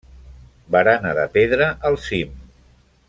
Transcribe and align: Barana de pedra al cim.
Barana 0.75 1.13
de 1.19 1.27
pedra 1.37 1.69
al 1.91 1.99
cim. 2.07 2.33